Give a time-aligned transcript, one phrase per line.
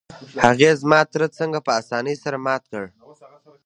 [0.43, 2.85] هغې زما تره څنګه په اسانۍ سره مات کړ؟